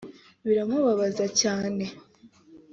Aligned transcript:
biramubabaza 0.45 1.25
cyane 1.39 1.85